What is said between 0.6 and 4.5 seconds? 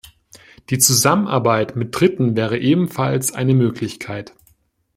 Die Zusammenarbeit mit Dritten wäre ebenfalls eine Möglichkeit.